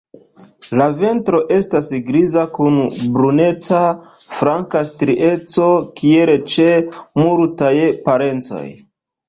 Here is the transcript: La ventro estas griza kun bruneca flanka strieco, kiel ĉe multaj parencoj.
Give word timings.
La 0.81 0.85
ventro 1.01 1.41
estas 1.57 1.89
griza 2.07 2.45
kun 2.55 2.79
bruneca 3.19 3.83
flanka 4.39 4.83
strieco, 4.93 5.69
kiel 6.03 6.35
ĉe 6.57 6.69
multaj 7.25 7.73
parencoj. 8.11 8.67